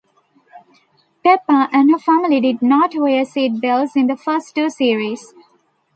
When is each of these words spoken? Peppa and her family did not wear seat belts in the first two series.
Peppa 1.23 1.69
and 1.71 1.91
her 1.91 1.99
family 1.99 2.41
did 2.41 2.63
not 2.63 2.95
wear 2.95 3.23
seat 3.23 3.61
belts 3.61 3.95
in 3.95 4.07
the 4.07 4.17
first 4.17 4.55
two 4.55 4.71
series. 4.71 5.35